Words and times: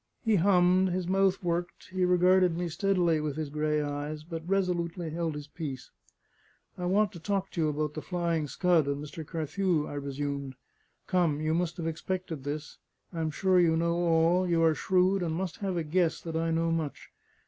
He 0.25 0.37
hummed, 0.37 0.89
his 0.89 1.07
mouth 1.07 1.43
worked, 1.43 1.89
he 1.91 2.05
regarded 2.05 2.57
me 2.57 2.69
steadily 2.69 3.19
with 3.21 3.35
his 3.37 3.51
gray 3.51 3.83
eyes, 3.83 4.23
but 4.23 4.41
resolutely 4.49 5.11
held 5.11 5.35
his 5.35 5.45
peace. 5.45 5.91
"I 6.75 6.85
want 6.85 7.11
to 7.11 7.19
talk 7.19 7.51
to 7.51 7.61
you 7.61 7.67
about 7.69 7.93
the 7.93 8.01
Flying 8.01 8.47
Scud 8.47 8.87
and 8.87 8.95
Mr. 9.03 9.23
Carthew," 9.23 9.85
I 9.85 9.93
resumed. 9.93 10.55
"Come: 11.05 11.39
you 11.39 11.53
must 11.53 11.77
have 11.77 11.85
expected 11.85 12.43
this. 12.43 12.79
I 13.13 13.21
am 13.21 13.29
sure 13.29 13.59
you 13.59 13.77
know 13.77 13.93
all; 13.93 14.49
you 14.49 14.63
are 14.63 14.73
shrewd, 14.73 15.21
and 15.21 15.35
must 15.35 15.57
have 15.57 15.77
a 15.77 15.83
guess 15.83 16.19
that 16.21 16.35
I 16.35 16.49
know 16.49 16.71
much. 16.71 17.11